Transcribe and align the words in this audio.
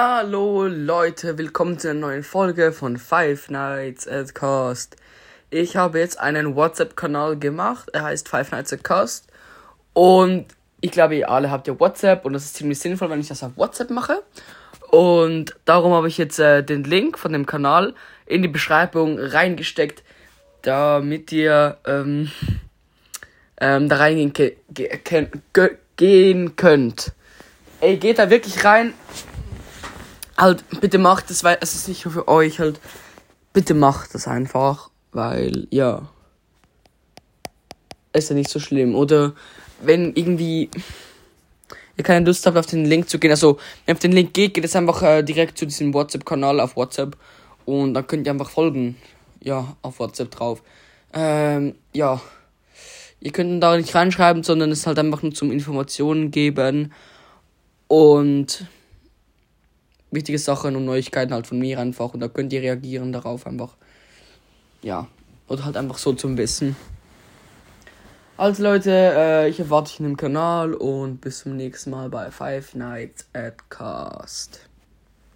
Hallo 0.00 0.68
Leute, 0.68 1.38
willkommen 1.38 1.76
zu 1.76 1.90
einer 1.90 1.98
neuen 1.98 2.22
Folge 2.22 2.70
von 2.70 2.98
Five 2.98 3.50
Nights 3.50 4.06
at 4.06 4.32
Cast. 4.32 4.94
Ich 5.50 5.76
habe 5.76 5.98
jetzt 5.98 6.20
einen 6.20 6.54
WhatsApp-Kanal 6.54 7.36
gemacht, 7.36 7.88
er 7.92 8.04
heißt 8.04 8.28
Five 8.28 8.52
Nights 8.52 8.72
at 8.72 8.84
Cast. 8.84 9.26
Und 9.94 10.46
ich 10.80 10.92
glaube, 10.92 11.16
ihr 11.16 11.28
alle 11.28 11.50
habt 11.50 11.66
ja 11.66 11.80
WhatsApp 11.80 12.24
und 12.24 12.32
das 12.32 12.44
ist 12.44 12.54
ziemlich 12.54 12.78
sinnvoll, 12.78 13.10
wenn 13.10 13.18
ich 13.18 13.26
das 13.26 13.42
auf 13.42 13.56
WhatsApp 13.56 13.90
mache. 13.90 14.22
Und 14.92 15.56
darum 15.64 15.92
habe 15.94 16.06
ich 16.06 16.16
jetzt 16.16 16.38
äh, 16.38 16.62
den 16.62 16.84
Link 16.84 17.18
von 17.18 17.32
dem 17.32 17.44
Kanal 17.44 17.92
in 18.24 18.42
die 18.42 18.46
Beschreibung 18.46 19.18
reingesteckt, 19.18 20.04
damit 20.62 21.32
ihr 21.32 21.76
ähm, 21.84 22.30
ähm, 23.60 23.88
da 23.88 23.96
reingehen 23.96 24.32
ge 24.32 24.58
ge 24.70 25.76
gehen 25.96 26.54
könnt. 26.54 27.12
Ey, 27.80 27.96
geht 27.96 28.18
da 28.18 28.28
wirklich 28.28 28.64
rein. 28.64 28.92
Halt, 30.38 30.62
bitte 30.80 30.98
macht 30.98 31.30
das, 31.30 31.42
weil 31.42 31.58
es 31.60 31.74
ist 31.74 31.88
nicht 31.88 32.04
nur 32.04 32.14
für 32.14 32.28
euch, 32.28 32.60
halt. 32.60 32.80
Bitte 33.52 33.74
macht 33.74 34.14
das 34.14 34.28
einfach, 34.28 34.88
weil, 35.10 35.66
ja. 35.70 36.08
Ist 38.12 38.30
ja 38.30 38.36
nicht 38.36 38.48
so 38.48 38.60
schlimm. 38.60 38.94
Oder 38.94 39.32
wenn 39.82 40.14
irgendwie 40.14 40.70
ihr 41.96 42.04
keine 42.04 42.24
Lust 42.24 42.46
habt, 42.46 42.56
auf 42.56 42.66
den 42.66 42.84
Link 42.84 43.08
zu 43.08 43.18
gehen, 43.18 43.32
also, 43.32 43.58
wenn 43.84 43.94
ihr 43.94 43.96
auf 43.96 43.98
den 43.98 44.12
Link 44.12 44.32
geht, 44.32 44.54
geht 44.54 44.64
es 44.64 44.76
einfach 44.76 45.02
äh, 45.02 45.22
direkt 45.24 45.58
zu 45.58 45.66
diesem 45.66 45.92
WhatsApp-Kanal 45.92 46.60
auf 46.60 46.76
WhatsApp. 46.76 47.16
Und 47.64 47.94
dann 47.94 48.06
könnt 48.06 48.26
ihr 48.26 48.32
einfach 48.32 48.50
folgen. 48.50 48.96
Ja, 49.42 49.76
auf 49.82 49.98
WhatsApp 49.98 50.30
drauf. 50.30 50.62
Ähm, 51.12 51.74
ja. 51.92 52.20
Ihr 53.20 53.32
könnt 53.32 53.60
da 53.60 53.76
nicht 53.76 53.92
reinschreiben, 53.92 54.44
sondern 54.44 54.70
es 54.70 54.86
halt 54.86 55.00
einfach 55.00 55.22
nur 55.22 55.34
zum 55.34 55.50
Informationen 55.50 56.30
geben. 56.30 56.92
Und 57.88 58.68
wichtige 60.10 60.38
Sachen 60.38 60.76
und 60.76 60.84
Neuigkeiten 60.84 61.32
halt 61.32 61.46
von 61.46 61.58
mir 61.58 61.78
einfach. 61.78 62.14
Und 62.14 62.20
da 62.20 62.28
könnt 62.28 62.52
ihr 62.52 62.62
reagieren 62.62 63.12
darauf 63.12 63.46
einfach. 63.46 63.76
Ja. 64.82 65.08
Oder 65.48 65.64
halt 65.64 65.76
einfach 65.76 65.98
so 65.98 66.12
zum 66.12 66.36
Wissen. 66.36 66.76
Also 68.36 68.62
Leute, 68.62 68.92
äh, 68.92 69.48
ich 69.48 69.58
erwarte 69.58 69.90
euch 69.90 69.98
in 69.98 70.06
dem 70.06 70.16
Kanal 70.16 70.74
und 70.74 71.20
bis 71.20 71.40
zum 71.40 71.56
nächsten 71.56 71.90
Mal 71.90 72.08
bei 72.08 72.30
Five 72.30 72.74
Nights 72.74 73.26
at 73.32 73.68
Cast. 73.68 74.67